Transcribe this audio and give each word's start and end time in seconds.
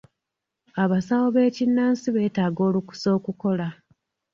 Abasawo 0.83 1.27
b'ekinnansi 1.35 2.07
beetaaga 2.15 2.61
olukusa 2.67 3.07
okukola. 3.17 3.67